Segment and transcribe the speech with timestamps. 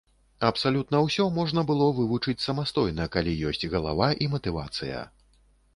[0.47, 5.07] Абсалютна ўсё можна было вывучыць самастойна, калі ёсць галава і матывацыя.